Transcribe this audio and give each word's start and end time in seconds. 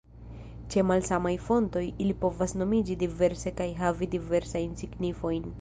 Ĉe 0.75 0.83
malsamaj 0.91 1.33
fontoj 1.49 1.83
ili 2.05 2.17
povas 2.25 2.57
nomiĝi 2.63 2.97
diverse 3.07 3.55
kaj 3.63 3.71
havi 3.83 4.13
diversajn 4.17 4.77
signifojn. 4.85 5.49